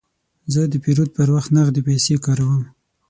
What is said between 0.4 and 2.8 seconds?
زه د پیرود پر وخت نغدې پیسې کاروم.